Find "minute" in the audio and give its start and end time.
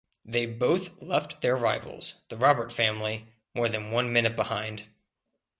4.11-4.35